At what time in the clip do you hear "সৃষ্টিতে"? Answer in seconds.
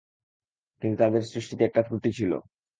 1.23-1.63